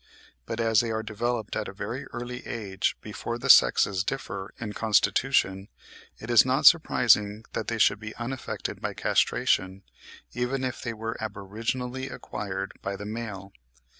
but 0.47 0.59
as 0.59 0.79
they 0.79 0.89
are 0.89 1.03
developed 1.03 1.55
at 1.55 1.67
a 1.67 1.71
very 1.73 2.05
early 2.05 2.43
age, 2.47 2.95
before 3.01 3.37
the 3.37 3.51
sexes 3.51 4.03
differ 4.03 4.51
in 4.59 4.73
constitution, 4.73 5.67
it 6.17 6.31
is 6.31 6.43
not 6.43 6.65
surprising 6.65 7.43
that 7.53 7.67
they 7.67 7.77
should 7.77 7.99
be 7.99 8.15
unaffected 8.15 8.81
by 8.81 8.95
castration, 8.95 9.83
even 10.33 10.63
if 10.63 10.81
they 10.81 10.91
were 10.95 11.15
aboriginally 11.21 12.09
acquired 12.11 12.71
by 12.81 12.95
the 12.95 13.05
male. 13.05 13.51